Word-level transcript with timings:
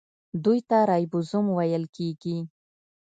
دوی 0.43 0.59
ته 0.69 0.77
رایبوزوم 0.89 1.45
ویل 1.57 1.83
کیږي. 1.95 2.37